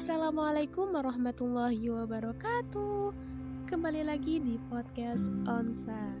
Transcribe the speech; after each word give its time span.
Assalamualaikum 0.00 0.96
warahmatullahi 0.96 1.92
wabarakatuh. 1.92 3.12
Kembali 3.68 4.00
lagi 4.08 4.40
di 4.40 4.56
podcast 4.72 5.28
Onsa. 5.44 6.16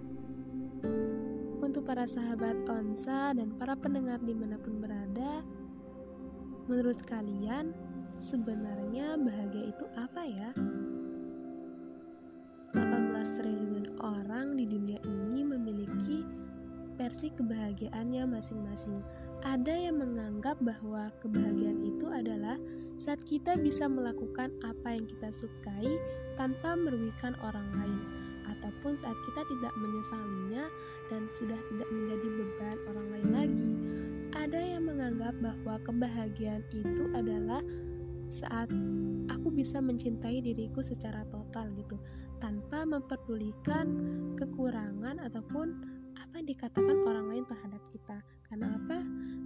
Untuk 1.64 1.88
para 1.88 2.04
sahabat 2.04 2.60
Onsa 2.68 3.32
dan 3.32 3.56
para 3.56 3.72
pendengar 3.72 4.20
di 4.20 4.36
mana 4.36 4.60
pun 4.60 4.84
berada 4.84 5.40
Menurut 6.68 7.00
kalian, 7.08 7.72
sebenarnya 8.20 9.16
bahagia 9.16 9.72
itu 9.72 9.88
apa 9.96 10.28
ya? 10.28 10.52
18 12.76 12.76
triliun 13.16 13.96
orang 14.04 14.60
di 14.60 14.68
dunia 14.68 15.00
ini 15.08 15.40
memiliki 15.40 16.28
versi 17.00 17.32
kebahagiaannya 17.32 18.28
masing-masing 18.28 19.00
ada 19.40 19.72
yang 19.72 20.00
menganggap 20.00 20.60
bahwa 20.60 21.08
kebahagiaan 21.24 21.80
itu 21.80 22.06
adalah 22.12 22.60
saat 23.00 23.24
kita 23.24 23.56
bisa 23.56 23.88
melakukan 23.88 24.52
apa 24.60 24.92
yang 24.92 25.08
kita 25.08 25.32
sukai 25.32 25.88
tanpa 26.36 26.76
merugikan 26.76 27.32
orang 27.40 27.64
lain, 27.72 28.00
ataupun 28.44 28.92
saat 28.92 29.16
kita 29.24 29.40
tidak 29.48 29.72
menyesalinya 29.80 30.68
dan 31.08 31.24
sudah 31.32 31.56
tidak 31.72 31.88
menjadi 31.88 32.28
beban 32.36 32.78
orang 32.92 33.06
lain 33.08 33.28
lagi. 33.32 33.72
Ada 34.36 34.60
yang 34.76 34.84
menganggap 34.86 35.34
bahwa 35.40 35.80
kebahagiaan 35.88 36.62
itu 36.76 37.08
adalah 37.16 37.64
saat 38.28 38.68
aku 39.32 39.48
bisa 39.50 39.80
mencintai 39.80 40.44
diriku 40.44 40.84
secara 40.84 41.24
total 41.32 41.72
gitu, 41.80 41.96
tanpa 42.38 42.84
memperdulikan 42.84 43.88
kekurangan 44.36 45.18
ataupun 45.24 45.66
apa 46.20 46.32
yang 46.36 46.48
dikatakan 46.52 46.96
orang 47.08 47.26
lain 47.32 47.44
terhadap 47.48 47.82
kita. 47.90 48.20
Karena 48.50 48.74
apa? 48.74 48.98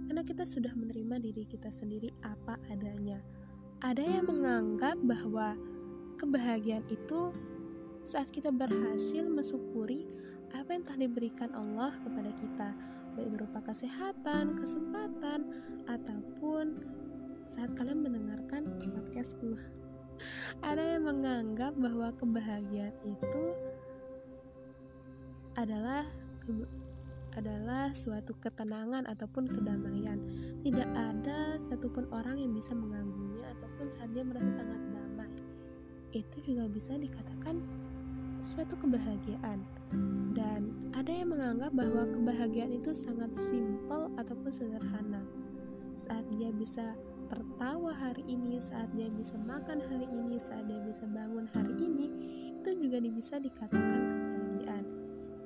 Karena 0.09 0.21
kita 0.25 0.49
sudah 0.49 0.73
menerima 0.73 1.21
diri 1.21 1.45
kita 1.45 1.69
sendiri 1.69 2.09
apa 2.25 2.57
adanya. 2.73 3.21
Ada 3.85 4.01
yang 4.01 4.25
menganggap 4.25 4.97
bahwa 5.05 5.53
kebahagiaan 6.17 6.89
itu 6.89 7.29
saat 8.01 8.33
kita 8.33 8.49
berhasil 8.49 9.29
mensyukuri 9.29 10.09
apa 10.57 10.73
yang 10.73 10.81
telah 10.81 11.05
diberikan 11.05 11.53
Allah 11.53 11.93
kepada 12.01 12.31
kita, 12.33 12.69
baik 13.13 13.29
berupa 13.29 13.59
kesehatan, 13.61 14.57
kesempatan, 14.57 15.53
ataupun 15.85 16.81
saat 17.45 17.69
kalian 17.77 18.01
mendengarkan 18.01 18.65
podcastku. 19.15 19.53
Ada 20.65 20.97
yang 20.97 21.07
menganggap 21.07 21.77
bahwa 21.77 22.09
kebahagiaan 22.17 22.95
itu 23.05 23.43
adalah 25.55 26.03
adalah 27.35 27.91
suatu 27.91 28.33
ketenangan 28.39 29.05
ataupun 29.05 29.47
kedamaian. 29.51 30.19
Tidak 30.63 30.89
ada 30.95 31.59
satupun 31.59 32.07
orang 32.15 32.39
yang 32.39 32.55
bisa 32.55 32.71
mengganggunya 32.71 33.45
ataupun 33.59 33.87
saat 33.91 34.09
dia 34.15 34.23
merasa 34.23 34.63
sangat 34.63 34.81
damai. 34.95 35.31
Itu 36.15 36.39
juga 36.47 36.65
bisa 36.71 36.95
dikatakan 36.95 37.59
suatu 38.39 38.79
kebahagiaan. 38.79 39.59
Dan 40.35 40.91
ada 40.93 41.11
yang 41.11 41.33
menganggap 41.33 41.71
bahwa 41.73 42.07
kebahagiaan 42.07 42.71
itu 42.75 42.93
sangat 42.93 43.33
simpel 43.35 44.11
ataupun 44.15 44.51
sederhana. 44.51 45.23
Saat 45.95 46.27
dia 46.35 46.51
bisa 46.51 46.95
tertawa 47.25 47.89
hari 47.95 48.21
ini, 48.29 48.61
saat 48.61 48.91
dia 48.93 49.09
bisa 49.09 49.33
makan 49.41 49.81
hari 49.81 50.05
ini, 50.05 50.37
saat 50.37 50.67
dia 50.69 50.77
bisa 50.85 51.09
bangun 51.09 51.49
hari 51.49 51.73
ini, 51.81 52.07
itu 52.61 52.69
juga 52.77 53.01
bisa 53.01 53.41
dikatakan 53.41 54.01
kebahagiaan. 54.01 54.85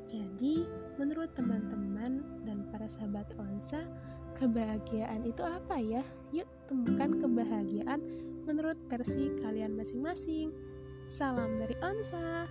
Jadi, 0.09 0.55
menurut 0.99 1.31
teman-teman 1.31 2.19
dan 2.43 2.67
para 2.67 2.83
sahabat 2.91 3.31
Onsa, 3.39 3.87
kebahagiaan 4.35 5.23
itu 5.23 5.39
apa 5.47 5.79
ya? 5.79 6.03
Yuk, 6.35 6.43
temukan 6.67 7.15
kebahagiaan 7.23 8.03
menurut 8.43 8.75
versi 8.91 9.31
kalian 9.39 9.79
masing-masing. 9.79 10.51
Salam 11.07 11.55
dari 11.55 11.79
Onsa. 11.79 12.43